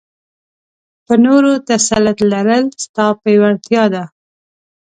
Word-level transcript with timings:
په 1.05 1.13
نورو 1.25 1.51
تسلط 1.69 2.17
لرل؛ 2.31 2.65
ستا 2.83 3.05
پياوړتيا 3.21 3.83
ده. 3.93 4.03